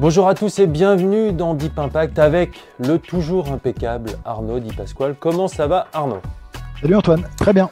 [0.00, 5.14] Bonjour à tous et bienvenue dans Deep Impact avec le toujours impeccable Arnaud Di Pasquale.
[5.18, 6.18] Comment ça va Arnaud?
[6.80, 7.70] Salut Antoine, très bien.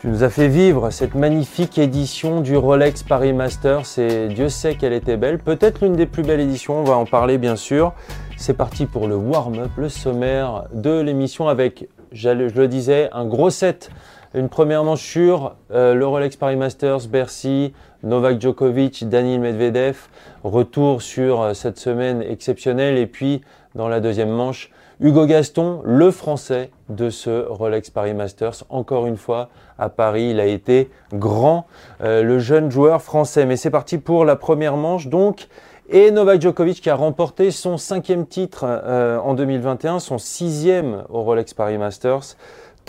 [0.00, 4.74] Tu nous as fait vivre cette magnifique édition du Rolex Paris Masters et Dieu sait
[4.74, 5.38] qu'elle était belle.
[5.38, 7.92] Peut-être l'une des plus belles éditions, on va en parler bien sûr.
[8.36, 13.50] C'est parti pour le warm-up, le sommaire de l'émission avec, je le disais, un gros
[13.50, 13.92] set.
[14.32, 17.72] Une première manche sur euh, le Rolex Paris Masters, Bercy,
[18.04, 20.06] Novak Djokovic, Daniil Medvedev.
[20.44, 22.96] Retour sur euh, cette semaine exceptionnelle.
[22.96, 23.40] Et puis,
[23.74, 28.62] dans la deuxième manche, Hugo Gaston, le français de ce Rolex Paris Masters.
[28.68, 29.48] Encore une fois,
[29.80, 31.66] à Paris, il a été grand,
[32.00, 33.46] euh, le jeune joueur français.
[33.46, 35.48] Mais c'est parti pour la première manche donc.
[35.88, 41.52] Et Novak Djokovic qui a remporté son cinquième titre en 2021, son sixième au Rolex
[41.52, 42.36] Paris Masters.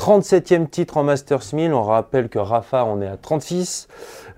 [0.02, 1.76] 37e titre en Masters 1000.
[1.76, 3.88] On rappelle que Rafa, on est à 36.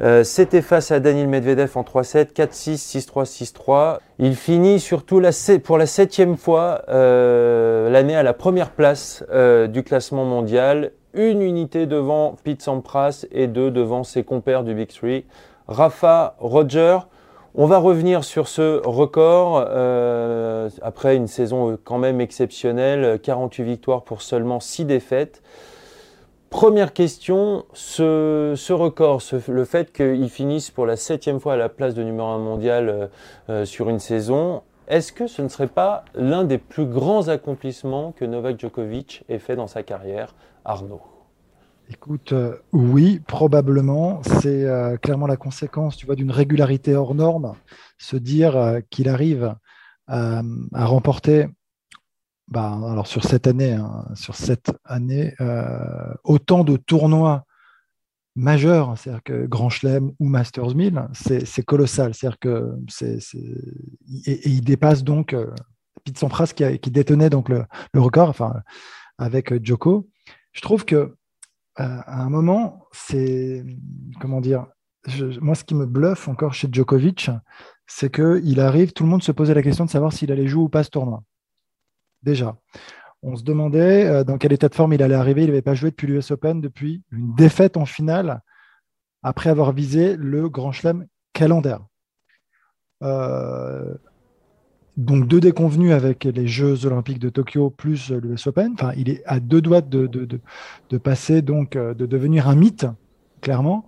[0.01, 3.97] Euh, C'était face à Daniil Medvedev en 3-7, 4-6, 6-3, 6-3.
[4.19, 5.21] Il finit surtout
[5.63, 10.91] pour la septième fois euh, l'année à la première place euh, du classement mondial.
[11.13, 15.23] Une unité devant Pete Sampras et deux devant ses compères du Big Three.
[15.69, 16.97] Rafa, Roger.
[17.55, 24.01] On va revenir sur ce record euh, après une saison quand même exceptionnelle, 48 victoires
[24.01, 25.43] pour seulement 6 défaites.
[26.49, 31.93] Première question, ce, record, le fait qu'il finisse pour la septième fois à la place
[31.93, 33.07] de numéro 1 mondial euh,
[33.49, 38.13] euh, sur une saison, est-ce que ce ne serait pas l'un des plus grands accomplissements
[38.13, 40.33] que Novak Djokovic ait fait dans sa carrière,
[40.65, 41.12] Arnaud
[41.93, 44.23] Écoute, euh, oui, probablement.
[44.23, 47.53] C'est euh, clairement la conséquence, tu vois, d'une régularité hors norme.
[47.99, 49.55] Se dire euh, qu'il arrive
[50.07, 50.41] à
[50.85, 51.47] remporter,
[52.49, 55.33] bah, alors sur cette année, hein, sur cette année,
[56.25, 57.45] autant de tournois
[58.35, 62.13] majeurs, c'est-à-dire que Grand Chelem ou Masters 1000, c'est colossal.
[62.13, 63.19] C'est-à-dire que c'est,
[64.25, 65.33] et, il dépasse donc
[66.03, 67.65] Pete Sampras qui, qui, détenait donc le,
[67.95, 68.35] record,
[69.17, 70.09] avec Joko.
[70.51, 71.15] Je trouve que
[71.75, 73.65] à un moment, c'est
[74.19, 74.67] comment dire
[75.41, 77.29] Moi, ce qui me bluffe encore chez Djokovic,
[77.87, 80.63] c'est qu'il arrive, tout le monde se posait la question de savoir s'il allait jouer
[80.63, 81.23] ou pas ce tournoi.
[82.21, 82.55] Déjà,
[83.21, 85.43] on se demandait euh, dans quel état de forme il allait arriver.
[85.43, 88.41] Il n'avait pas joué depuis l'US Open, depuis une défaite en finale,
[89.23, 91.85] après avoir visé le Grand Chelem calendaire.
[93.01, 93.95] Euh,
[94.97, 98.73] donc deux déconvenus avec les Jeux Olympiques de Tokyo plus l'US Open.
[98.73, 100.27] Enfin, il est à deux doigts de, de,
[100.89, 102.85] de, passer, donc euh, de devenir un mythe,
[103.41, 103.85] clairement.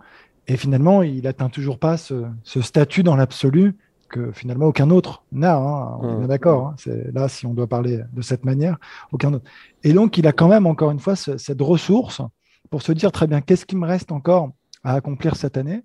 [0.47, 3.75] Et finalement, il atteint toujours pas ce, ce statut dans l'absolu
[4.09, 5.55] que finalement aucun autre n'a.
[5.55, 5.97] Hein.
[6.01, 6.27] on est bien mmh.
[6.27, 6.67] d'accord.
[6.67, 6.75] Hein.
[6.77, 8.77] C'est là, si on doit parler de cette manière,
[9.11, 9.45] aucun autre.
[9.83, 12.21] Et donc, il a quand même encore une fois cette ressource
[12.69, 14.51] pour se dire très bien, qu'est-ce qui me reste encore
[14.83, 15.83] à accomplir cette année?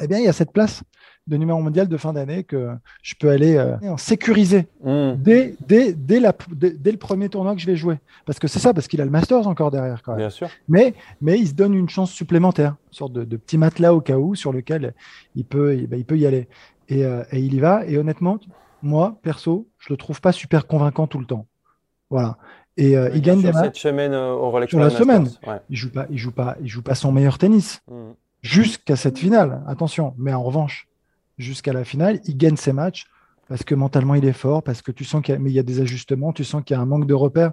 [0.00, 0.82] Eh bien, il y a cette place
[1.26, 2.70] de numéro mondial de fin d'année que
[3.02, 5.14] je peux aller euh, sécuriser hmm.
[5.16, 7.98] dès, dès, dès, la, dès, le premier tournoi que je vais jouer.
[8.26, 10.02] Parce que c'est ça, parce qu'il a le Masters encore derrière.
[10.02, 10.20] Quand même.
[10.20, 10.48] Bien sûr.
[10.68, 14.00] Mais, mais il se donne une chance supplémentaire, une sorte de, de petit matelas au
[14.00, 14.94] cas où sur lequel
[15.34, 16.48] il peut, il, bah, peut y aller.
[16.88, 17.84] Et, euh, et, il y va.
[17.86, 18.38] Et honnêtement,
[18.82, 21.46] moi, perso, je le trouve pas super convaincant tout le temps.
[22.08, 22.38] Voilà.
[22.76, 23.64] Et euh, il gagne des matchs.
[23.64, 25.28] Cette semaine au Rolex Sur la semaine.
[25.70, 27.82] Il joue pas, il joue pas, il joue pas son meilleur tennis.
[27.88, 28.12] Hmm.
[28.46, 30.14] Jusqu'à cette finale, attention.
[30.18, 30.88] Mais en revanche,
[31.38, 32.20] jusqu'à la finale.
[32.26, 33.06] Il gagne ses matchs
[33.48, 36.32] parce que mentalement il est fort, parce que tu sens qu'il y, a des ajustements,
[36.32, 37.52] tu sens qu'il y a un manque de repères.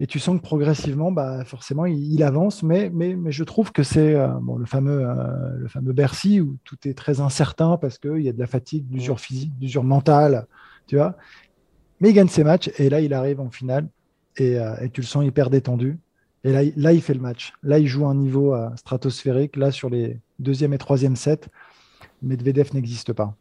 [0.00, 3.82] Et tu sens que progressivement, bah, forcément, il, avance, mais, mais, mais, je trouve que
[3.82, 7.98] c'est euh, bon, le, fameux, euh, le fameux Bercy où tout est très incertain parce
[7.98, 10.46] qu'il y a de la fatigue, d'usure physique, d'usure mentale,
[10.86, 11.16] tu vois.
[12.00, 13.88] Mais il gagne ses matchs et là, il arrive en finale
[14.38, 15.98] et, euh, et tu le sens hyper détendu.
[16.44, 17.52] Et là, là, il fait le match.
[17.62, 19.56] Là, il joue un niveau stratosphérique.
[19.56, 21.48] Là, sur les deuxième et troisième sets,
[22.22, 23.34] Medvedev n'existe pas.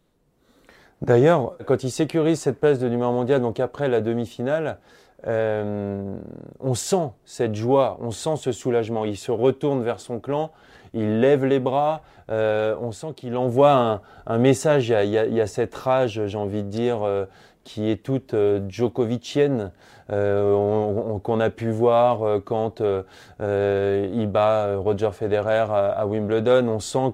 [1.01, 4.80] D'ailleurs, quand il sécurise cette place de numéro mondial, donc après la demi-finale,
[5.28, 6.18] euh,
[6.60, 9.06] on sent cette joie, on sent ce soulagement.
[9.06, 10.52] Il se retourne vers son clan,
[10.94, 14.90] il lève les bras, euh, on sent qu'il envoie un, message.
[14.90, 17.25] Il y, a, cette rage, j'ai envie de dire, euh,
[17.69, 18.36] qui est toute
[18.68, 19.71] Djokovicienne,
[20.10, 26.68] qu'on a pu voir quand il bat Roger Federer à, Wimbledon.
[26.68, 27.13] On sent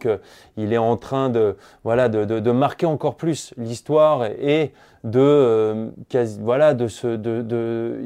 [0.55, 4.71] qu'il est en train de, voilà, de, marquer encore plus l'histoire et
[5.05, 5.89] de euh,
[6.41, 8.01] voilà de ce de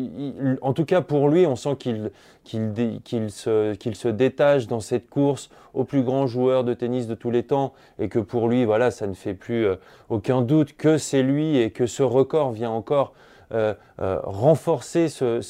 [0.62, 2.12] en tout cas pour lui on sent qu'il
[2.50, 7.44] qu'il se détache dans cette course au plus grand joueur de tennis de tous les
[7.44, 9.76] temps et que pour lui voilà ça ne fait plus euh,
[10.10, 13.14] aucun doute que c'est lui et que ce record vient encore
[13.52, 15.42] euh, renforcer ce,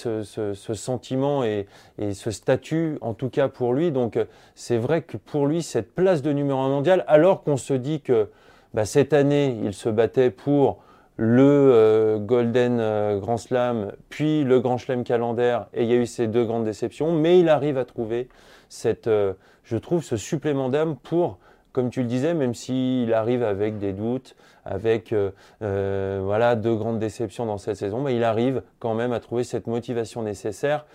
[0.73, 1.67] sentiment et,
[1.97, 3.91] et, ce statut, en tout cas pour lui.
[3.91, 4.17] Donc
[4.55, 7.99] c'est vrai que pour lui, cette place de numéro un mondial, alors qu'on se dit
[7.99, 8.29] que
[8.73, 10.77] bah, cette année, il se battait pour
[11.19, 15.97] le euh, Golden euh, Grand Slam, puis le Grand Slam calendaire, et il y a
[15.97, 18.29] eu ces deux grandes déceptions, mais il arrive à trouver
[18.69, 19.33] cette, euh,
[19.65, 21.37] je trouve, ce supplément d'âme pour,
[21.73, 25.13] comme tu le disais, même s'il arrive avec des doutes, avec
[25.59, 29.67] voilà deux grandes déceptions dans cette saison, mais il arrive quand même à trouver cette
[29.67, 30.85] motivation nécessaire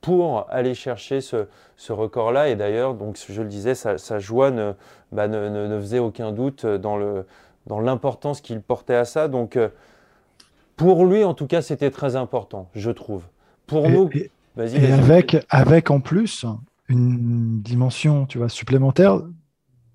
[0.00, 1.46] pour aller chercher ce,
[1.88, 2.48] record-là.
[2.48, 4.50] Et d'ailleurs, donc je le disais, sa, joie
[5.12, 7.24] bah, ne, faisait aucun doute dans le
[7.66, 9.28] dans l'importance qu'il portait à ça.
[9.28, 9.68] Donc, euh,
[10.76, 13.24] pour lui, en tout cas, c'était très important, je trouve.
[13.66, 14.10] Pour nous.
[14.56, 16.44] Et avec, avec en plus
[16.88, 19.20] une dimension, tu vois, supplémentaire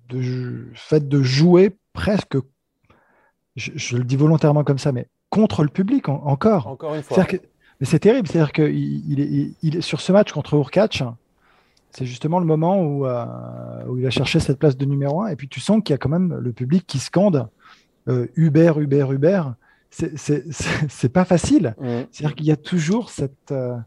[0.09, 2.37] de fait de jouer presque,
[3.55, 6.67] je, le dis volontairement comme ça, mais contre le public encore.
[6.67, 7.25] Encore une fois.
[7.79, 11.03] mais c'est terrible, c'est-à-dire qu'il il, il, sur ce match contre Urkach,
[11.91, 13.25] c'est justement le moment où, euh,
[13.87, 15.27] où, il va chercher cette place de numéro un.
[15.27, 17.47] Et puis tu sens qu'il y a quand même le public qui scande
[18.07, 19.43] euh, Uber, Uber, Uber,
[19.89, 21.75] c'est pas facile.
[21.79, 21.85] Mm.
[22.11, 23.51] C'est-à-dire qu'il y a toujours cette.
[23.51, 23.77] Euh,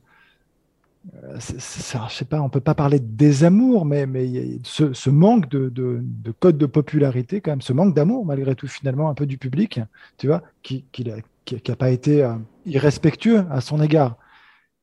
[1.38, 6.31] je sais pas, on peut pas parler de désamour, mais, mais ce, manque de, de,
[6.38, 9.81] code de popularité, quand même, ce manque d'amour, malgré tout, finalement, un peu du public,
[10.19, 12.34] tu vois, qui n'a qui, qui, pas été euh,
[12.67, 14.19] irrespectueux à son égard.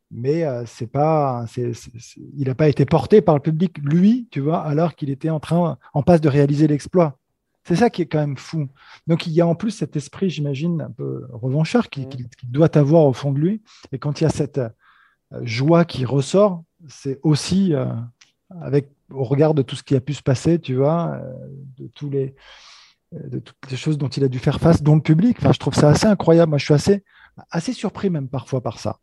[0.10, 4.96] Mais c'est pas, il n'a pas été porté par le public, lui, tu vois, alors
[4.96, 7.20] qu'il était en train, en passe de réaliser l'exploit.
[7.68, 8.70] C'est ça qui est quand même fou.
[9.08, 12.30] Donc il y a en plus cet esprit, j'imagine, un peu revanchard qui, mm.
[12.44, 13.62] doit avoir au fond de lui.
[13.92, 14.70] Et quand il y a cette euh,
[15.42, 17.88] joie qui ressort, c'est aussi euh,
[18.62, 21.34] avec au regard de tout ce qui a pu se passer, tu vois, euh,
[21.78, 22.36] de tous les
[23.12, 25.38] de toutes les choses dont il a dû faire face, dont le public.
[25.40, 26.52] Enfin, je trouve ça assez incroyable.
[26.52, 27.04] Moi, je suis assez
[27.52, 29.00] assez surpris même parfois par ça.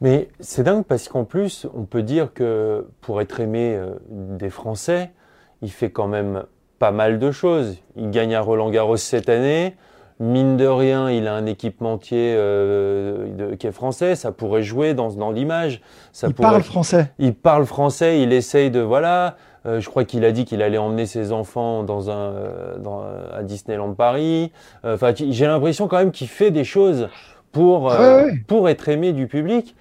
[0.00, 5.12] Mais c'est dingue parce qu'en plus, on peut dire que pour être aimé des Français,
[5.60, 6.44] il fait quand même
[6.80, 7.76] pas mal de choses.
[7.94, 9.76] Il gagne à Roland Garros cette année.
[10.18, 14.16] Mine de rien, il a un équipementier euh, qui est français.
[14.16, 15.82] Ça pourrait jouer dans, dans l'image.
[16.22, 17.12] Il parle français.
[17.18, 18.20] Il parle français.
[18.20, 19.36] Il essaye de voilà.
[19.66, 23.02] Euh, je crois qu'il a dit qu'il allait emmener ses enfants dans un euh, dans,
[23.32, 24.50] à Disneyland Paris.
[24.82, 27.08] Enfin, j'ai l'impression quand même qu'il fait des choses
[27.52, 29.76] pour ah pour être aimé du public.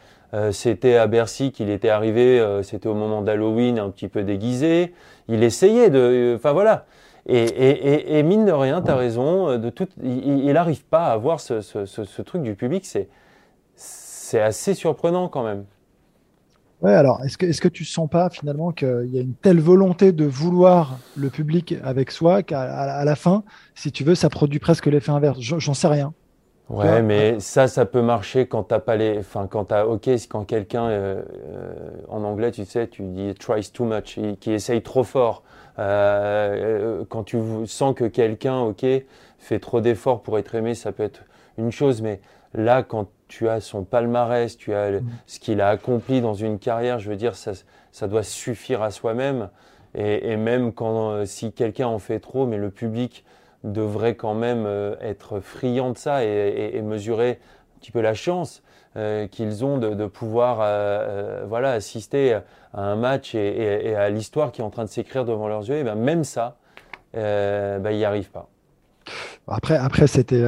[0.51, 2.43] C'était à Bercy qu'il était arrivé.
[2.63, 4.93] c'était au moment d'Halloween, un petit peu déguisé
[5.29, 6.33] il essayait de.
[6.35, 6.85] Enfin voilà.
[7.27, 12.21] Et, mine de rien, tu as raison, de tout, il n'arrive pas à avoir ce,
[12.21, 12.85] truc du public.
[13.75, 15.65] C'est assez surprenant quand même.
[16.81, 20.25] Ouais, alors est-ce que, tu sens pas finalement qu'il y a une telle volonté de
[20.25, 23.43] vouloir le public avec soi qu'à la fin,
[23.75, 25.39] si tu veux, ça produit presque l'effet inverse?
[25.39, 26.13] J'en sais rien.
[26.69, 30.43] Ouais, mais ça, ça peut marcher quand t'as pas les, enfin quand t'as, ok, quand
[30.45, 31.73] quelqu'un, euh, euh,
[32.09, 35.43] en anglais, tu sais, tu dis tries too much, qui essaye trop fort.
[35.79, 38.85] Euh, quand tu sens que quelqu'un, ok,
[39.39, 41.23] fait trop d'efforts pour être aimé, ça peut être
[41.57, 42.21] une chose, mais
[42.53, 45.03] là, quand tu as son palmarès, tu as mm.
[45.25, 47.53] ce qu'il a accompli dans une carrière, je veux dire, ça,
[47.91, 49.49] ça doit suffire à soi-même.
[49.95, 53.25] Et, et, même quand, si quelqu'un en fait trop, mais le public
[53.63, 58.63] devrait quand même euh, être friands de ça et, mesurer un petit peu la chance
[58.95, 62.39] euh, qu'ils ont de, pouvoir euh, voilà, assister
[62.73, 65.75] à un match et, à l'histoire qui est en train de s'écrire devant leurs yeux.
[65.75, 66.55] Et bien même ça,
[67.13, 68.47] ben, ils n'y arrivent pas.
[69.47, 70.43] Après, après c'était,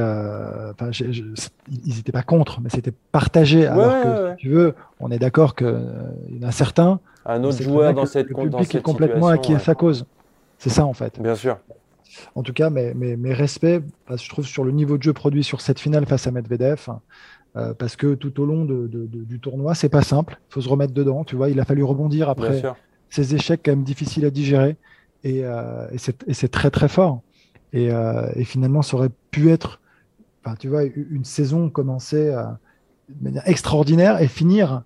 [0.88, 3.66] ils n'étaient pas contre, mais c'était partagé.
[3.66, 7.00] Alors que, tu veux, on est d'accord qu'il y en a certains.
[7.26, 10.06] Un autre joueur dans cette, le public est complètement acquis à sa cause.
[10.58, 11.20] C'est ça en fait.
[11.20, 11.58] Bien sûr.
[12.34, 15.60] En tout cas, mes, mes, respects, je trouve, sur le niveau de jeu produit sur
[15.60, 16.88] cette finale face à Medvedev.
[17.54, 20.38] Euh, parce que tout au long de, du tournoi, c'est pas simple.
[20.50, 21.24] Il faut se remettre dedans.
[21.24, 22.62] Tu vois, il a fallu rebondir après
[23.10, 24.76] ces échecs quand même difficiles à digérer.
[25.24, 25.86] Et, euh,
[26.26, 27.20] et c'est très très fort.
[27.72, 29.80] Et, euh, et, finalement, ça aurait pu être,
[30.58, 32.34] tu vois, une saison commencer
[33.08, 34.84] de manière extraordinaire et finir bah,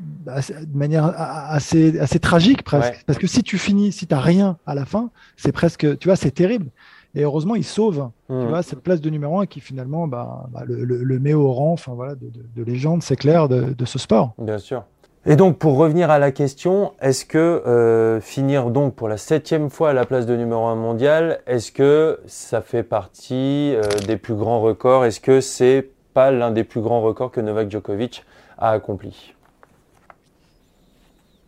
[0.00, 3.04] de manière assez, assez tragique presque.
[3.06, 6.08] Parce que si tu finis, si tu n'as rien à la fin, c'est presque, tu
[6.08, 6.66] vois, c'est terrible.
[7.14, 10.62] Et heureusement, il sauve tu vois, cette place de numéro un qui finalement bah, bah,
[10.66, 13.72] le, le- le met au rang enfin, voilà, de, de- de légende, c'est clair, de,
[13.72, 14.32] de ce sport.
[14.38, 14.82] Bien sûr.
[15.26, 19.70] Et donc, pour revenir à la question, est-ce que euh, finir donc pour la septième
[19.70, 24.16] fois à la place de numéro un mondial, est-ce que ça fait partie euh, des
[24.16, 25.04] plus grands records?
[25.04, 28.24] Est-ce que c'est pas l'un des plus grands records que Novak Djokovic
[28.58, 29.33] a accompli?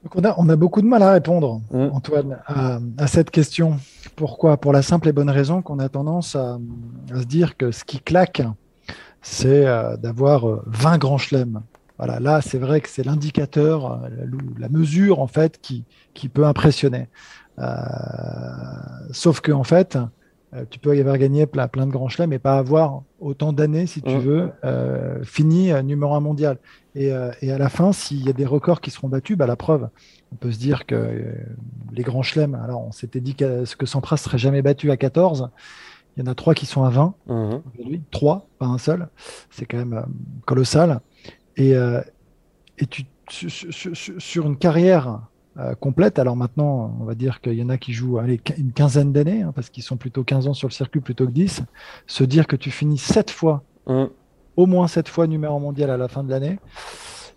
[0.07, 1.89] Donc on, a, on a beaucoup de mal à répondre, Mm.
[1.93, 3.81] Antoine, à, à cette question.
[4.15, 4.57] Pourquoi?
[4.57, 6.59] Pour la simple et bonne raison qu'on a tendance à,
[7.13, 8.43] à se dire que ce qui claque,
[9.21, 11.61] c'est euh, d'avoir euh, 20 grands chelems.
[11.99, 14.27] Voilà, là, c'est vrai que c'est l'indicateur, euh, la,
[14.61, 15.83] la mesure, en fait, qui,
[16.15, 17.09] qui peut impressionner.
[17.59, 17.65] Euh,
[19.11, 19.99] sauf que, en fait,
[20.55, 23.53] euh, tu peux y avoir gagné plein, plein de grands chelems et pas avoir autant
[23.53, 24.19] d'années, si tu Mm.
[24.21, 26.59] veux, euh, fini euh, numéro un mondial.
[26.95, 29.47] Et, euh, et à la fin, s'il y a des records qui seront battus, bah,
[29.47, 29.88] la preuve,
[30.33, 31.35] on peut se dire que
[31.93, 35.50] les grands chelems, alors on s'était dit que, que Sampras serait jamais battu à 14.
[36.17, 37.62] Il y en a trois qui sont à 20 Mhm.
[37.75, 38.03] aujourd'hui.
[38.11, 39.09] Trois, pas un seul.
[39.50, 40.07] C'est quand même
[40.47, 41.00] colossal.
[41.57, 45.21] Et, et tu, sur, sur- sur- sur une carrière
[45.59, 48.73] euh, complète, alors maintenant, on va dire qu'il y en a qui jouent allez, une
[48.73, 51.63] quinzaine d'années, hein, parce qu'ils sont plutôt 15 ans sur le circuit plutôt que 10,
[52.07, 54.09] se dire que tu finis sept fois Mhm.
[54.57, 56.59] au moins cette fois numéro mondial à la fin de l'année.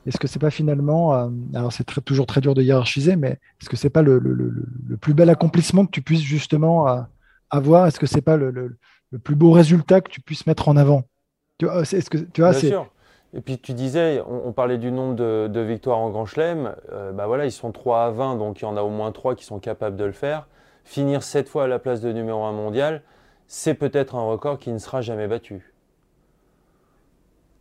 [0.06, 3.40] Est-ce que c'est pas finalement, euh, alors c'est très- toujours très dur de hiérarchiser, mais
[3.62, 6.22] est-ce que c'est pas le, le- le- le- le plus bel accomplissement que tu puisses
[6.22, 7.02] justement euh,
[7.50, 7.86] avoir?
[7.88, 8.78] Est-ce que c'est pas le,
[9.24, 11.04] plus beau résultat que tu puisses mettre en avant?
[11.58, 12.90] Tu vois, c'est- est-ce que tu vois, c'est sûr.
[13.36, 16.76] Et puis tu disais, on, parlait du nombre de, victoires en Grand Chelem.
[16.92, 19.12] Euh, bah voilà, ils sont 3 à 20, donc il y en a au moins
[19.12, 20.48] 3 qui sont capables de le faire.
[20.84, 23.04] Finir 7 fois à la place de numéro 1 mondial,
[23.48, 25.74] c'est peut-être un record qui ne sera jamais battu.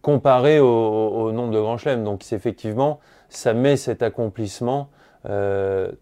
[0.01, 2.03] Comparé au, nombre de Grand Chelem.
[2.03, 4.89] Donc effectivement, ça met cet accomplissement.
[5.29, 5.93] euh,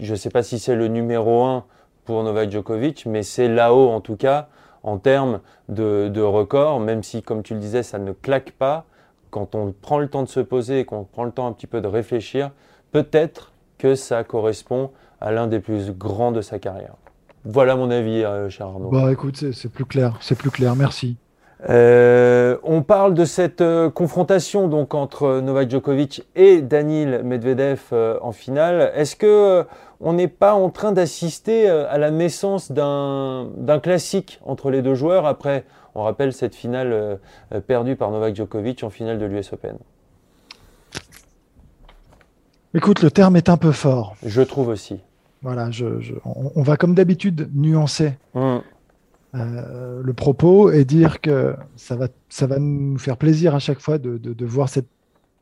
[0.00, 1.64] je ne sais pas si c'est le numéro 1
[2.04, 4.48] pour Novak Djokovic, mais c'est là-haut en tout cas
[4.82, 8.84] en termes de, de record, même si, comme tu le disais, ça ne claque pas.
[9.30, 11.66] Quand on prend le temps de se poser et qu'on prend le temps un petit
[11.66, 12.50] peu de réfléchir,
[12.92, 16.94] peut-être que ça correspond à l'un des plus grands de sa carrière.
[17.44, 18.90] Voilà mon avis, euh, cher Arnaud.
[18.90, 21.16] Bah écoute, c'est plus clair, c'est plus clair, merci.
[21.68, 28.32] Euh, on parle de cette euh, confrontation donc entre Novak Djokovic et Danil Medvedev en
[28.32, 28.92] finale.
[28.94, 29.64] Est-ce que
[30.00, 34.82] on n'est pas en train d'assister euh, à la naissance d'un d'un classique entre les
[34.82, 35.64] deux joueurs après,
[35.94, 37.16] on rappelle cette finale euh,
[37.52, 39.76] euh, perdue par Novak Djokovic en finale de l'US Open.
[42.74, 44.14] Écoute, le terme est un peu fort.
[44.24, 45.00] Je trouve aussi.
[45.42, 48.12] Voilà, je, je- on, on va comme d'habitude nuancer
[49.34, 53.80] euh, le propos et dire que ça va, ça va nous faire plaisir à chaque
[53.80, 54.88] fois de, de- de voir cette-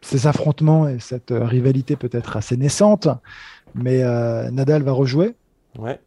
[0.07, 3.09] ces affrontements et cette euh, rivalité peut-être assez naissante.
[3.75, 5.35] Mais euh, Nadal va rejouer,
[5.79, 6.01] ouais.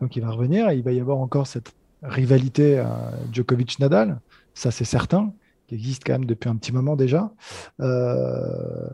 [0.00, 1.72] donc il va revenir et il va y avoir encore cette
[2.02, 2.84] rivalité euh,
[3.32, 4.20] Djokovic-Nadal,
[4.54, 5.32] ça c'est certain,
[5.66, 7.32] qui existe quand même depuis un petit moment déjà.
[7.80, 8.88] Euh,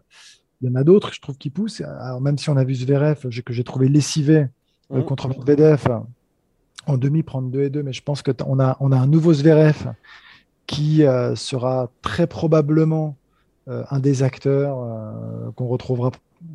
[0.61, 1.83] il y en a d'autres, je trouve, qui poussent.
[1.83, 4.47] Alors, même si on a vu Zverev, que j'ai trouvé lessivé
[4.91, 5.05] Mhm.
[5.05, 5.87] contre Medvedev
[6.87, 9.33] en demi, prendre 2 et 2, mais je pense qu'on a, on a un nouveau
[9.33, 9.93] Zverev
[10.67, 11.03] qui
[11.35, 13.17] sera très probablement
[13.67, 16.11] un des acteurs euh, qu'on retrouvera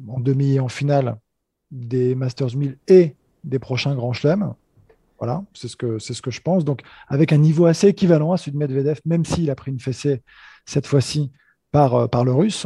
[0.07, 1.17] en demi et en finale
[1.71, 4.53] des Masters 1000 et des prochains Grands Chelems.
[5.19, 6.63] Voilà, c'est ce, que, c'est ce que je pense.
[6.63, 9.79] Donc, avec un niveau assez équivalent à celui de Medvedev, même s'il a pris une
[9.79, 10.21] fessée
[10.65, 11.31] cette fois-ci
[11.71, 12.65] par, euh, par le russe.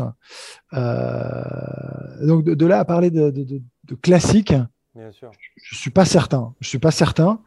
[0.74, 3.62] Euh, donc, de, de là à parler de, de-
[4.02, 4.54] classique,
[4.96, 5.32] Bien sûr.
[5.56, 6.54] je suis pas certain.
[6.60, 7.40] Je suis pas certain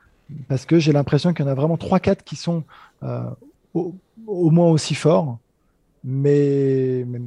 [0.48, 2.62] parce que j'ai l'impression qu'il y en a vraiment 3-4 qui sont
[3.02, 3.22] euh,
[3.74, 3.94] au,
[4.26, 5.38] au moins aussi forts.
[6.08, 7.18] Mais, mais,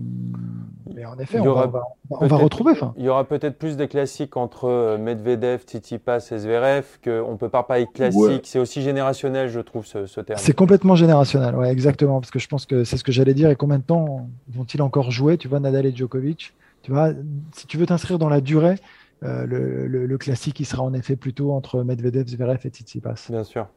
[0.96, 2.74] mais en effet, on, va, on va- on va peut-être- retrouver.
[2.96, 7.36] Il y aura peut-être plus des classiques entre euh, Medvedev, Tsitsipas et Zverev qu'on ne
[7.38, 8.22] peut pas parler de classique.
[8.22, 8.40] Ouais.
[8.46, 10.40] C'est aussi générationnel, je trouve, ce, ce terme.
[10.42, 13.50] C'est complètement générationnel, ouais, exactement, parce que je pense que c'est ce que j'allais dire.
[13.50, 16.54] Et combien de temps vont-ils encore jouer Tu vois, Nadal et Djokovic?
[16.82, 17.10] Tu vois,
[17.54, 18.76] si tu veux t'inscrire dans la durée,
[19.24, 23.26] euh, le, le- le classique, il sera en effet plutôt entre Medvedev, Zverev et Tsitsipas.
[23.30, 23.68] Bien sûr.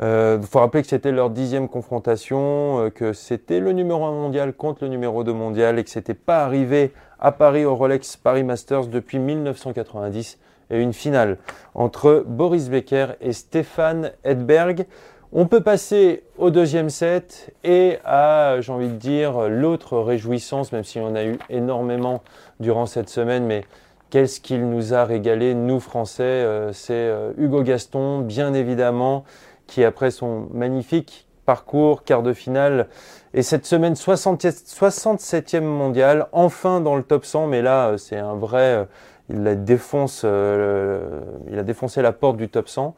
[0.00, 4.52] Il faut rappeler que c'était leur dixième confrontation, euh, que c'était le numéro 1 mondial
[4.52, 8.42] contre le numéro 2 mondial et que c'était pas arrivé à Paris au Rolex Paris
[8.42, 10.38] Masters depuis 1990
[10.70, 11.38] et une finale
[11.74, 14.86] entre Boris Becker et Stéphane Edberg.
[15.32, 20.84] On peut passer au deuxième set et à, j'ai envie de dire, l'autre réjouissance, même
[20.84, 22.22] s'il y en a eu énormément
[22.60, 23.64] durant cette semaine, mais
[24.10, 29.24] qu'est-ce qu'il nous a régalé, nous Français, euh, c'est euh, Hugo Gaston, bien évidemment,
[29.66, 32.88] qui après son magnifique parcours, quart de finale.
[33.32, 38.34] Et cette semaine, 67e mondial, enfin dans le top 100, mais là, euh, c'est un
[38.34, 38.60] vrai.
[38.60, 38.84] Euh,
[39.30, 42.94] il, défonce, euh, il a défoncé la porte du top 100.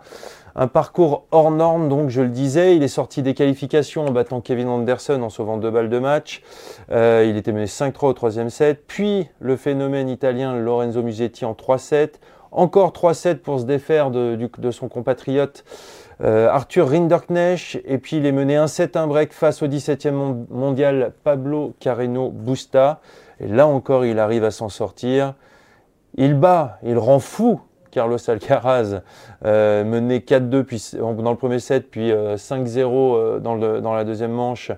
[0.57, 4.41] Un parcours hors norme, donc je le disais, il est sorti des qualifications en battant
[4.41, 6.43] Kevin Anderson en sauvant deux balles de match.
[6.91, 8.83] il était mené 5-3 au troisième set.
[8.89, 12.15] Puis le phénomène italien Lorenzo Musetti en 3-7.
[12.51, 15.63] Encore 3-7 pour se défaire de, de son compatriote
[16.25, 21.13] euh, Arthur Rinderknecht, et puis il est mené 1-7 1 break face au 17e mondial
[21.25, 23.01] Pablo Carreno Busta.
[23.41, 25.35] Et là encore, il arrive à s'en sortir.
[26.17, 29.01] Il bat, il rend fou Carlos Alcaraz,
[29.45, 34.71] euh, mené 4-2 dans le premier set, puis 5-0 euh, dans, dans, la deuxième manche.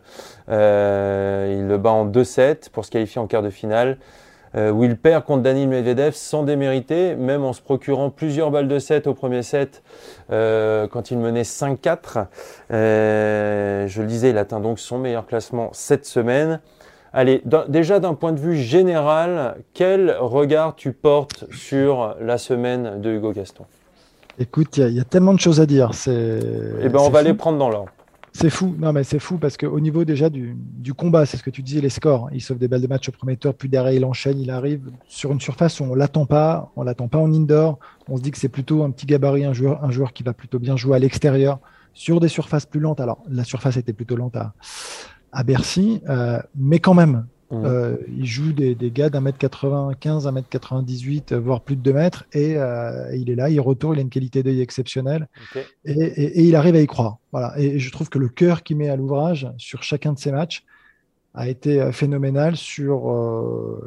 [0.49, 4.28] il le bat en 2-7 pour se qualifier en quart de finale euh,
[4.73, 8.79] où il perd contre Daniel Medvedev sans démériter, même en se procurant plusieurs balles de
[8.79, 9.83] 7 au premier set
[10.31, 12.27] euh, quand il menait 5-4.
[12.71, 16.61] Euh, je le disais, il atteint donc son meilleur classement cette semaine.
[17.13, 23.11] Allez, déjà d'un point de vue général, quel regard tu portes sur la semaine de
[23.11, 23.65] Hugo Gaston?
[24.39, 25.91] Écoute, il y, a tellement de choses à dire.
[26.07, 27.91] Eh ben, on va les prendre dans l'ordre.
[28.41, 31.51] C'est fou, non mais c'est fou parce qu'au niveau déjà du, combat, c'est ce que
[31.51, 32.29] tu disais, les scores.
[32.33, 35.33] Il sauve des balles de match au premier puis derrière il enchaîne, il arrive sur
[35.33, 37.81] une surface où on l'attend pas, on l'attend pas en indoor.
[38.07, 40.35] On se dit que c'est plutôt un petit gabarit, un joueur, un joueur qui va
[40.35, 41.59] plutôt bien jouer à l'extérieur
[41.95, 43.01] sur des surfaces plus lentes.
[43.01, 44.55] Alors la surface était plutôt lente à,
[45.33, 47.65] à Bercy, euh, mais quand même, Mmh.
[47.65, 51.81] Euh, il joue des, des gars d'un mètre 95, un mètre 98, voire plus de
[51.81, 55.29] 2 mètres, et euh, il est là, il retourne, il a une qualité d'œil exceptionnelle,
[55.87, 57.19] et, il arrive à y croire.
[57.33, 57.59] Voilà.
[57.59, 60.65] Et, je trouve que le cœur qu'il met à l'ouvrage sur chacun de ses matchs
[61.33, 63.11] a été euh, phénoménal sur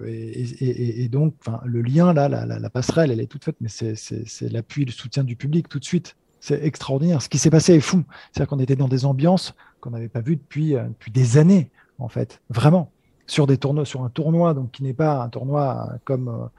[0.07, 4.91] et, donc le lien là, la, passerelle, elle est toute faite, mais c'est l'appui, le
[4.91, 6.15] soutien du public tout de suite.
[6.39, 7.21] C'est extraordinaire.
[7.21, 8.03] Ce qui s'est passé est fou.
[8.31, 12.07] C'est-à-dire qu'on était dans des ambiances qu'on n'avait pas vues depuis, depuis des années, en
[12.07, 12.91] fait, vraiment
[13.31, 16.49] sur des tournois, sur un tournoi donc qui n'est pas un tournoi comme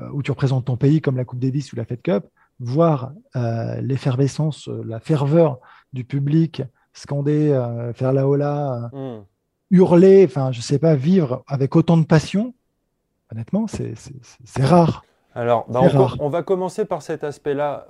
[0.00, 2.26] euh, où tu représentes ton pays comme la Coupe Davis ou la Fed Cup,
[2.58, 5.60] voir euh, l'effervescence, euh, la ferveur
[5.92, 6.62] du public,
[6.94, 7.48] scander,
[7.94, 9.20] faire la hola, hmm.
[9.70, 12.54] hurler, enfin je sais pas, vivre avec autant de passion,
[13.32, 15.04] honnêtement, c'est rare.
[15.34, 15.82] Alors, bah,
[16.18, 17.86] on, va commencer par cet aspect-là,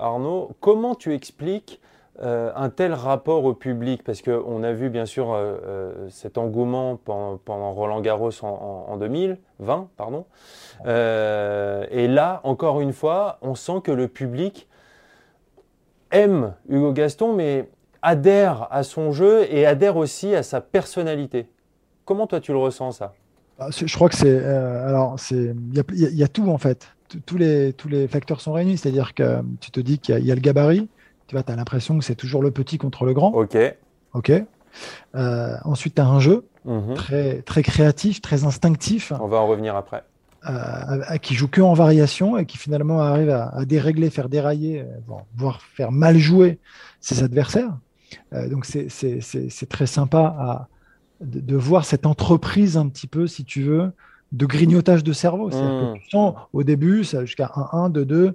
[0.00, 0.52] Arnaud.
[0.60, 1.80] Comment tu expliques
[2.22, 6.38] euh, un tel rapport au public Parce qu'on a vu bien sûr euh, euh, cet
[6.38, 10.24] engouement pendant, Roland Garros en, 2020, pardon.
[10.84, 14.68] et là, encore une fois, on sent que le public
[16.12, 17.68] aime Hugo Gaston, mais
[18.00, 21.48] adhère à son jeu et adhère aussi à sa personnalité.
[22.04, 23.14] Comment toi tu le ressens ça?
[23.58, 25.54] Ah, Je crois que c'est alors c'est
[25.92, 26.88] il y, a tout en fait.
[27.26, 30.34] Tous les tous les facteurs sont réunis, c'est-à-dire que tu te dis qu'il y, a
[30.34, 30.88] le gabarit,
[31.26, 33.30] tu vois, as l'impression que c'est toujours le petit contre le grand.
[33.30, 33.56] Ok.
[34.12, 34.32] Ok.
[35.14, 36.94] Euh, ensuite, tu as un jeu mhm.
[36.94, 39.12] très, très créatif, très instinctif.
[39.20, 40.04] On va en revenir après.
[40.46, 45.16] Euh, qui joue que en variation et qui finalement arrive à, dérégler, faire dérailler, euh,
[45.36, 46.58] voire faire mal jouer
[47.00, 47.76] ses adversaires.
[48.32, 50.68] Donc c'est très sympa à,
[51.20, 53.90] de, voir cette entreprise un petit peu, si tu veux,
[54.32, 55.48] de grignotage de cerveau.
[55.48, 55.94] Mhm.
[55.94, 58.34] tu sens au début, jusqu'à 1-1, 2-2,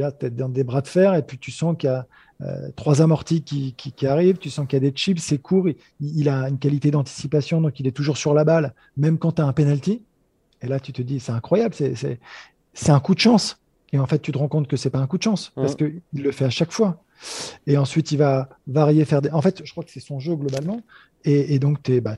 [0.00, 2.06] a peut-être dans des bras de fer, et puis tu sens qu'il y a
[2.42, 5.68] euh, trois amortis qui, qui, arrivent, tu sens qu'il y a des chips, c'est court,
[6.00, 9.42] il, a une qualité d'anticipation, donc il est toujours sur la balle, même quand tu
[9.42, 10.02] as un penalty.
[10.62, 13.58] Et là, tu te dis, c'est incroyable, c'est un coup de chance.
[13.92, 15.74] Et en fait, tu te rends compte que c'est pas un coup de chance, parce
[15.74, 17.02] qu'il le fait à chaque fois.
[17.66, 19.30] Et ensuite, il va varier, faire des.
[19.30, 20.80] En fait, je crois que c'est son jeu globalement.
[21.24, 22.16] Et, donc, tu es, bah,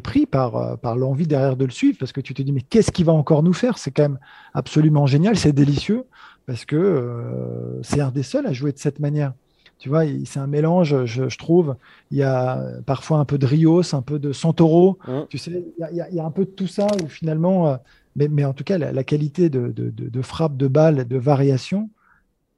[0.00, 2.62] pris par, euh, par l'envie derrière de le suivre, parce que tu te dis, mais
[2.62, 3.78] qu'est-ce qu'il va encore nous faire?
[3.78, 4.18] C'est quand même
[4.54, 6.04] absolument génial, c'est délicieux
[6.46, 9.32] parce que euh, c'est un des seuls à jouer de cette manière.
[9.78, 11.74] Tu vois, c'est un mélange, je, trouve.
[12.12, 14.96] Il y a parfois un peu de Rios, un peu de Santoro.
[15.08, 15.12] Mmh.
[15.28, 17.76] Tu sais, il y, a, un peu de tout ça où finalement, euh,
[18.14, 21.90] mais, en tout cas, la, qualité de, de, frappe, de balle, de variation,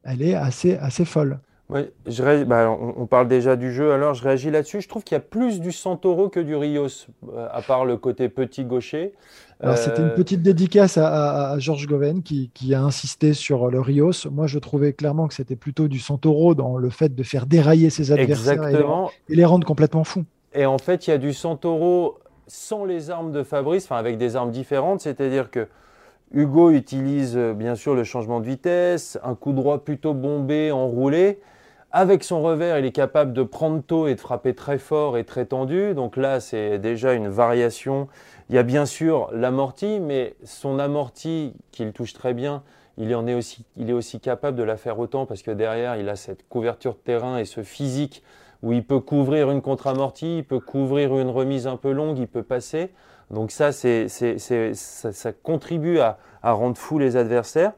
[0.03, 1.41] elle est assez, assez folle.
[1.71, 4.83] Oui, je bah, on, parle déjà du jeu, alors je réagis là-dessus.
[4.83, 7.97] Je trouve qu'il y a plus du Santoro que du Rios, euh, à part le
[7.97, 9.15] côté petit gaucher.
[9.77, 14.29] C'était une euh, petite dédicace à, Georges Goven qui, a insisté sur le Rios.
[14.31, 17.89] Moi, je trouvais clairement que c'était plutôt du Santoro dans le fait de faire dérailler
[17.89, 20.25] ses adversaires Et, les, rendre complètement fous.
[20.53, 24.19] Et en fait, il y a du Santoro sans les armes de Fabrice, enfin avec
[24.19, 25.67] des armes différentes, c'est-à-dire que
[26.35, 31.39] Hugo utilise euh, bien sûr le changement de vitesse, un coup droit plutôt bombé, enroulé.
[31.97, 35.23] Avec son revers, il est capable de prendre tôt et de frapper très fort et
[35.23, 35.95] très tendu.
[35.95, 38.09] Donc là, c'est déjà une variation.
[38.51, 42.65] Il y a bien sûr l'amorti, mais son amorti, qu'il touche très bien,
[42.99, 45.95] il, en est aussi, il est aussi capable de la faire autant parce que derrière,
[45.95, 48.25] il a cette couverture de terrain et ce physique
[48.65, 52.27] où il peut couvrir une contre-amortie, il peut couvrir une remise un peu longue, il
[52.27, 52.91] peut passer.
[53.31, 57.71] Donc ça, ça, contribue à, rendre fou les adversaires.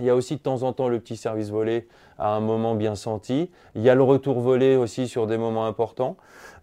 [0.00, 2.74] Il y a aussi de temps en temps le petit service volé à un moment
[2.74, 3.50] bien senti.
[3.74, 6.16] Il y a le retour volé aussi sur des moments importants.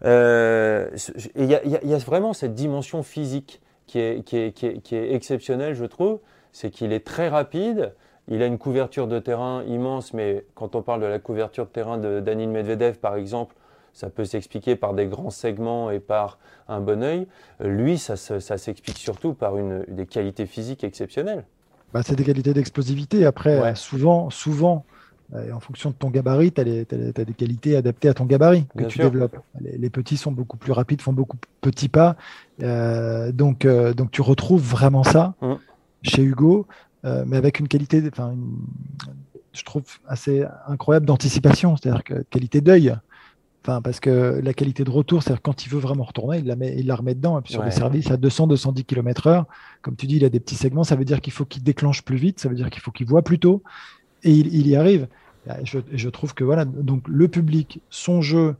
[0.04, 0.88] Euh,
[1.34, 6.18] il, y a, vraiment cette dimension physique qui est, qui est exceptionnelle, je trouve.
[6.52, 7.92] C'est qu'il est très rapide.
[8.28, 11.70] Il a une couverture de terrain immense, mais quand on parle de la couverture de
[11.70, 13.54] terrain de Danil Medvedev, par exemple,
[13.92, 16.38] ça peut s'expliquer par des grands segments et par
[16.68, 17.26] un bon œil.
[17.60, 21.44] Lui, ça, s'explique surtout par une, des qualités physiques exceptionnelles.
[21.94, 23.24] Bah, c'est des qualités d'explosivité.
[23.24, 24.84] Après, souvent, souvent,
[25.34, 28.84] euh, en fonction de ton gabarit, tu as, des qualités adaptées à ton gabarit que
[28.84, 29.36] tu développes.
[29.60, 32.16] Les, petits sont beaucoup plus rapides, font beaucoup de petits pas.
[32.62, 35.54] Euh, donc, euh, donc, tu retrouves vraiment ça mmh.
[36.02, 36.66] chez Hugo,
[37.04, 38.34] mais avec une qualité, enfin,
[39.52, 42.96] je trouve assez incroyable d'anticipation, c'est-à-dire que qualité d'œil
[43.82, 46.74] parce que la qualité de retour, c'est-à-dire quand il veut vraiment retourner, il la, met,
[46.78, 47.38] il la remet dedans.
[47.38, 49.44] Et puis sur les services à 200-210 km/h,
[49.82, 50.84] comme tu dis, il a des petits segments.
[50.84, 53.06] Ça veut dire qu'il faut qu'il déclenche plus vite, ça veut dire qu'il faut qu'il
[53.06, 53.62] voit plus tôt.
[54.22, 55.08] Et il, y arrive.
[55.64, 58.56] je, trouve que voilà, donc le public, son jeu,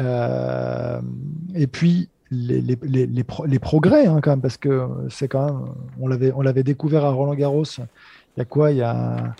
[0.00, 1.00] euh,
[1.54, 5.64] et puis les, les, les, les progrès, hein, quand même, parce que c'est quand même,
[5.98, 9.34] on l'avait découvert à Roland Garros, il y a quoi Il y a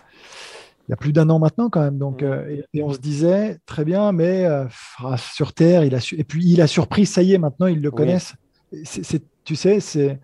[0.88, 1.98] il y a plus d'un an maintenant quand même.
[1.98, 2.26] Donc, mmh.
[2.26, 4.66] euh, et, on se disait très bien, mais euh,
[5.16, 7.80] sur Terre, il a su, et puis il a surpris, ça y est, maintenant ils
[7.80, 8.34] le connaissent.
[9.44, 10.18] Tu sais, c'est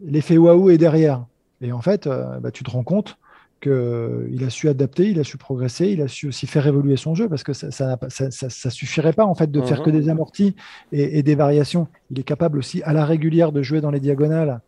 [0.00, 1.24] l'effet waouh est derrière.
[1.60, 3.18] Et en fait, euh, bah, tu te rends compte
[3.60, 7.14] qu'il a su adapter, il a su progresser, il a su aussi faire évoluer son
[7.14, 7.96] jeu parce que ça ça,
[8.30, 9.92] ça, suffirait pas en fait de faire que mmh.
[9.92, 10.56] des amortis
[10.92, 11.88] et, des variations.
[12.10, 14.60] Il est capable aussi à la régulière de jouer dans les diagonales,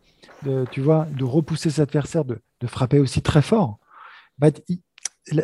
[0.43, 3.79] de, tu vois, de repousser ses adversaires, de, de frapper aussi très fort.
[4.37, 4.49] Bah,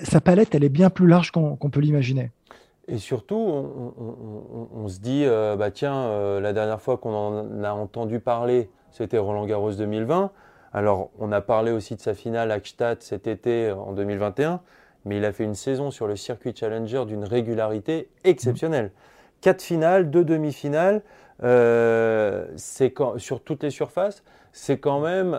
[0.03, 2.31] sa palette, elle est bien plus large qu'on peut l'imaginer.
[2.87, 7.71] Et surtout, on, se dit, euh, bah tiens, euh, la dernière fois qu'on en a
[7.71, 10.31] entendu parler, c'était Roland Garros 2020.
[10.73, 14.61] Alors, on a parlé aussi de sa finale à Gstaad cet été en 2021,
[15.05, 18.91] mais il a fait une saison sur le circuit Challenger d'une régularité exceptionnelle.
[19.41, 21.01] Quatre finales, deux demi-finales,
[21.43, 25.33] euh, sur toutes les surfaces, c'est quand même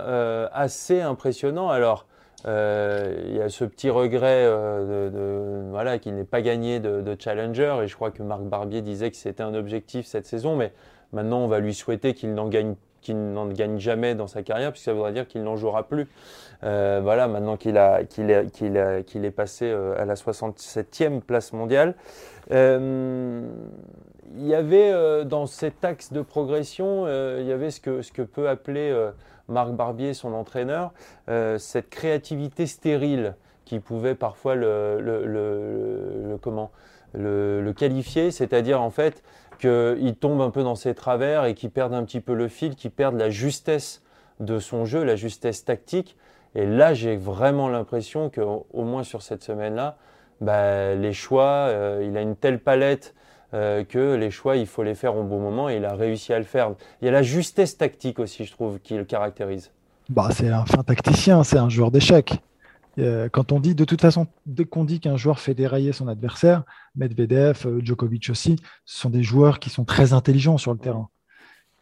[0.53, 1.69] assez impressionnant.
[1.69, 2.07] Alors,
[2.47, 7.17] euh, il y a ce petit regret euh, de, voilà, qu'il n'ait pas gagné de,
[7.19, 7.81] Challenger.
[7.83, 10.57] Et je crois que Marc Barbier disait que c'était un objectif cette saison.
[10.57, 10.73] Mais
[11.13, 14.73] maintenant, on va lui souhaiter qu'il n'en gagne, qu'il n'en gagne jamais dans sa carrière,
[14.73, 16.09] puisque ça voudrait dire qu'il n'en jouera plus.
[16.63, 21.53] Euh, voilà, maintenant qu'il a, qu'il est, qu'il qu'il est passé à la 67e place
[21.53, 21.95] mondiale.
[22.51, 23.47] il
[24.37, 27.07] y avait dans cet axe de progression,
[27.39, 28.93] il y avait ce que, ce que peut appeler
[29.51, 30.93] Marc Barbier, son entraîneur,
[31.29, 33.35] euh, cette créativité stérile
[33.65, 36.71] qui pouvait parfois le, comment,
[37.13, 39.23] le, qualifier, c'est-à-dire en fait
[39.61, 42.75] qu'il tombe un peu dans ses travers et qu'il perde un petit peu le fil,
[42.75, 44.03] qu'il perde la justesse
[44.41, 46.17] de son jeu, la justesse tactique.
[46.55, 49.97] Et là, j'ai vraiment l'impression qu'au moins sur cette semaine-là,
[50.41, 53.15] bah, les choix, euh, il a une telle palette
[53.53, 56.33] euh, que les choix, il faut les faire au bon moment et il a réussi
[56.33, 56.73] à le faire.
[57.01, 59.71] Il y a la justesse tactique aussi, je trouve, qui le caractérise.
[60.09, 62.41] Bah, c'est un fin tacticien, c'est un joueur d'échecs.
[62.99, 66.09] Euh, quand on dit, de toute façon, dès qu'on dit qu'un joueur fait dérailler son
[66.09, 66.65] adversaire,
[66.97, 71.09] Medvedev, euh, Djokovic aussi, ce sont des joueurs qui sont très intelligents sur le terrain,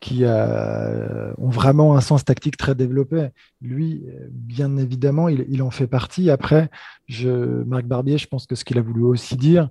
[0.00, 3.30] qui ont vraiment un sens tactique très développé.
[3.60, 6.30] Lui, bien évidemment, il, il en fait partie.
[6.30, 6.70] Après,
[7.08, 9.70] je, Marc Barbier, je pense que ce qu'il a voulu aussi dire,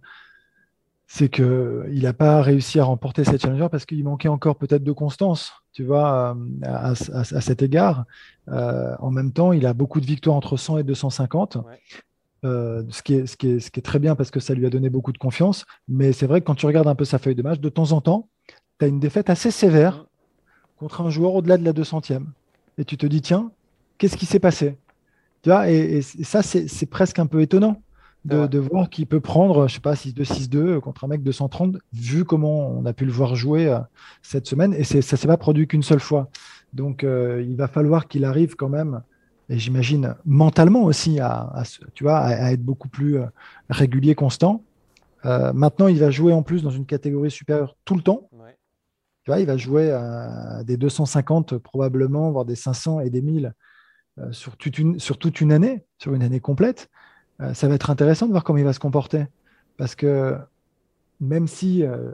[1.07, 4.91] c'est qu'il n'a pas réussi à remporter cette challenger parce qu'il manquait encore peut-être de
[4.91, 6.95] constance, tu vois, euh, à,
[7.41, 8.03] cet égard.
[8.49, 11.59] Euh, en même temps, il a beaucoup de victoires entre 100 et 250,
[12.43, 14.53] euh, ce, qui est, ce, qui est, ce, qui est, très bien parce que ça
[14.53, 15.65] lui a donné beaucoup de confiance.
[15.87, 17.93] Mais c'est vrai que quand tu regardes un peu sa feuille de match, de temps
[17.93, 18.27] en temps,
[18.77, 20.05] tu as une défaite assez sévère
[20.77, 22.25] contre un joueur au-delà de la 200e.
[22.77, 23.51] Et tu te dis, tiens,
[23.97, 24.77] qu'est-ce qui s'est passé?
[25.41, 27.81] Tu vois, et ça, c'est presque un peu étonnant
[28.27, 31.77] de, voir qu'il peut prendre, je sais pas, 6-2, 6-2 contre un mec de 130,
[31.93, 33.79] vu comment on a pu le voir jouer euh,
[34.21, 34.73] cette semaine.
[34.73, 36.29] Et ça ne s'est pas produit qu'une seule fois.
[36.73, 39.01] Donc, euh, il va falloir qu'il arrive quand même,
[39.49, 41.63] et j'imagine mentalement aussi, à,
[41.93, 43.25] tu vois, à, être beaucoup plus euh,
[43.69, 44.63] régulier, constant.
[45.23, 48.29] maintenant, il va jouer en plus dans une catégorie supérieure tout le temps.
[49.23, 53.53] Tu vois, il va jouer à des 250 probablement, voire des 500 et des 1000
[54.31, 54.55] sur
[54.97, 56.89] sur toute une année, sur une année complète.
[57.41, 59.25] Euh, ça va être intéressant de voir comment il va se comporter.
[59.77, 60.37] Parce que
[61.19, 62.11] même si euh,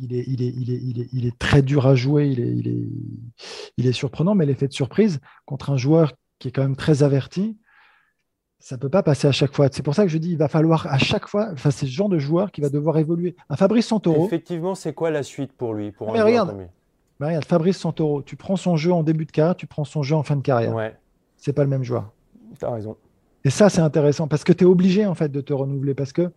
[0.00, 2.68] il, est, il, est, il, est, il, est, très dur à jouer, il est, il
[2.68, 2.88] est,
[3.76, 7.02] il est surprenant, mais l'effet de surprise contre un joueur qui est quand même très
[7.02, 7.56] averti,
[8.58, 9.68] Ça ne peut pas passer à chaque fois.
[9.70, 11.90] C'est pour ça que je dis il va falloir à chaque fois, enfin, c'est ce
[11.90, 13.36] genre de joueur qui va devoir évoluer.
[13.48, 14.26] Un Fabrice Santoro.
[14.26, 16.56] Effectivement, c'est quoi la suite pour lui pour Mais regarde,
[17.20, 20.02] mais regarde, Fabrice Santoro, tu prends son jeu en début de carrière, tu prends son
[20.02, 20.74] jeu en fin de carrière.
[20.74, 20.96] Ouais.
[21.36, 22.10] C'est pas le même joueur.
[22.58, 22.96] Tu as raison.
[23.44, 26.12] Et ça, c'est intéressant parce que tu es obligé en fait de te renouveler parce
[26.12, 26.30] que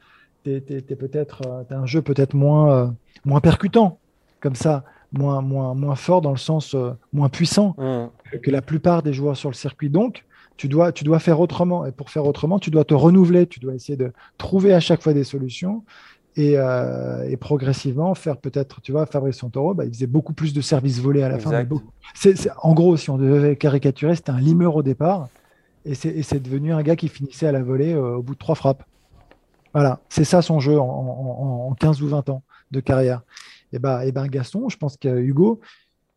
[0.44, 2.88] tu es, peut-être euh, un jeu peut-être moins, euh,
[3.26, 4.00] moins percutant
[4.40, 8.38] comme ça, moins, moins, moins fort dans le sens euh, moins puissant mmh.
[8.40, 9.90] que la plupart des joueurs sur le circuit.
[9.90, 10.26] Donc,
[10.58, 11.86] tu dois, tu dois faire autrement.
[11.86, 15.02] Et pour faire autrement, tu dois te renouveler, tu dois essayer de trouver à chaque
[15.02, 15.84] fois des solutions
[16.36, 20.62] et, et progressivement faire peut-être, tu vois, Fabrice Santoro, bah, il faisait beaucoup plus de
[20.62, 21.66] services volés à la fin.
[22.62, 25.30] en gros, si on devait caricaturer, c'était un limeur au départ
[25.88, 28.56] et c'est devenu un gars qui finissait à la volée euh, au bout de trois
[28.56, 28.84] frappes.
[29.74, 33.22] Voilà, c'est ça son jeu en, 15 ou 20 ans de carrière.
[33.72, 35.62] Et ben, et ben Gaston, je pense qu'Hugo,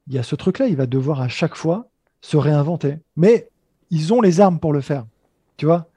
[0.08, 1.88] il y a ce truc-là, il va devoir à chaque fois
[2.20, 2.98] se réinventer.
[3.16, 3.48] Mais
[3.90, 5.04] ils ont les armes pour le faire,
[5.56, 5.88] tu vois?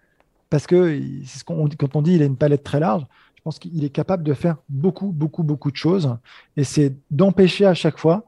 [0.49, 3.05] Parce que ce qu'on quand on dit il a une palette très large,
[3.35, 6.15] je pense qu'il est capable de faire beaucoup, beaucoup, beaucoup de choses.
[6.57, 8.25] Et c'est d'empêcher à chaque fois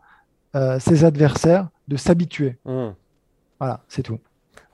[0.55, 2.57] euh, ses adversaires de s'habituer.
[2.65, 2.89] Mmh.
[3.59, 4.19] Voilà, c'est tout.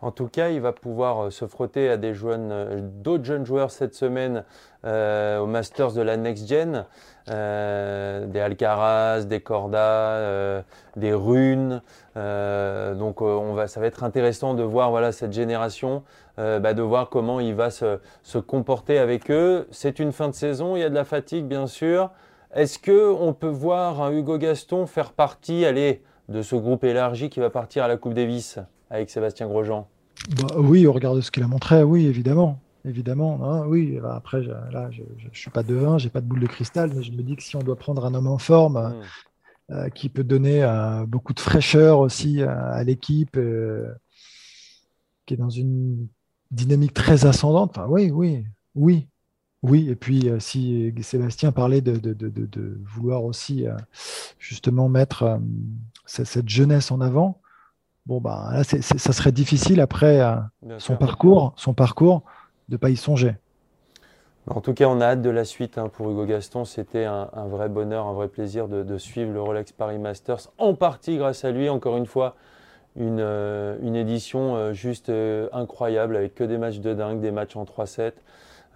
[0.01, 3.93] En tout cas, il va pouvoir euh, se frotter à euh, d'autres jeunes joueurs cette
[3.93, 4.43] semaine
[4.83, 6.85] euh, au Masters de la Next Gen,
[7.27, 10.63] des Alcaraz, des Corda,
[10.95, 11.81] des Runes.
[12.15, 13.19] donc,
[13.67, 16.03] ça va être intéressant de voir cette génération,
[16.37, 19.67] bah, de voir comment il va se, comporter avec eux.
[19.69, 22.09] C'est une fin de saison, il y a de la fatigue bien sûr.
[22.53, 25.63] Est-ce que on peut voir Hugo Gaston faire partie,
[26.27, 28.59] de ce groupe élargi qui va partir à la Coupe Davis?
[28.91, 29.87] Avec Sébastien Grosjean
[30.37, 32.59] bah, Oui, au regard de ce qu'il a montré, oui, évidemment.
[32.83, 33.99] Évidemment, hein, oui.
[34.01, 36.47] Bah, après, je, là, je ne suis pas devin, je n'ai pas de boule de
[36.47, 39.73] cristal, mais je me dis que si on doit prendre un homme en forme, hmm.
[39.73, 43.93] euh, qui peut donner euh, beaucoup de fraîcheur aussi à l'équipe, euh,
[45.25, 46.07] qui est dans une
[46.49, 48.43] dynamique très ascendante, oui, oui,
[48.75, 49.07] oui.
[49.63, 53.67] Oui, et puis si Sébastien parlait de, de, de, de vouloir aussi
[54.39, 55.39] justement mettre
[56.07, 57.39] cette jeunesse en avant,
[58.05, 60.35] bon bah là ça serait difficile après euh,
[60.79, 62.23] son parcours, son parcours
[62.69, 63.35] de pas y songer.
[64.47, 66.65] En tout cas, on a hâte de la suite hein, pour Hugo Gaston.
[66.65, 71.17] C'était un, vrai bonheur, un vrai plaisir de, suivre le Rolex Paris Masters, en partie
[71.17, 71.69] grâce à lui.
[71.69, 72.35] Encore une fois,
[72.95, 75.11] une, euh, une édition euh, juste
[75.53, 78.13] incroyable avec que des matchs de dingue, des matchs en 3-7.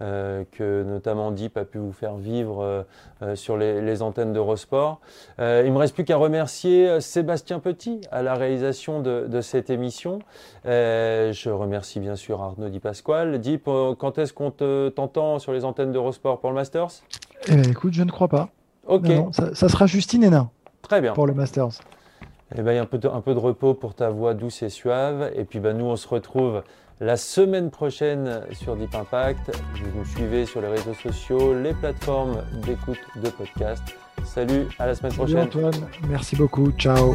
[0.02, 2.82] Euh, que notamment Deep a pu vous faire vivre euh,
[3.22, 5.00] euh, sur les, antennes d'Eurosport.
[5.38, 10.18] il ne me reste plus qu'à remercier Sébastien Petit à la réalisation de, cette émission.
[10.64, 13.40] je remercie bien sûr Arnaud Di Pasquale.
[13.40, 17.02] Deep, quand est-ce qu'on t'entend sur les antennes d'Eurosport pour le Masters?
[17.48, 18.50] Eh ben, Écoute, je ne crois pas.
[18.86, 19.06] Ok.
[19.32, 20.50] ça, sera Justine Hénin.
[20.82, 21.14] Très bien.
[21.14, 21.80] Pour le Masters.
[22.54, 25.32] Eh ben, un, peu de, un peu de repos pour ta voix douce et suave.
[25.34, 26.62] Et puis ben, nous, on se retrouve
[27.00, 29.52] la semaine prochaine sur Deep Impact.
[29.74, 33.82] Vous nous suivez sur les réseaux sociaux, les plateformes d'écoute de podcast.
[34.24, 35.68] Salut, à la semaine Salut prochaine.
[35.68, 36.70] Antoine, merci beaucoup.
[36.72, 37.14] Ciao.